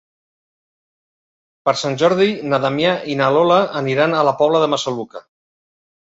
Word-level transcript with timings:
Per 1.67 1.73
Sant 1.81 1.97
Jordi 2.03 2.29
na 2.53 2.59
Damià 2.63 2.93
i 3.15 3.17
na 3.19 3.27
Lola 3.35 3.59
aniran 3.83 4.15
a 4.17 4.25
la 4.29 4.33
Pobla 4.39 4.63
de 4.65 4.71
Massaluca. 4.75 5.23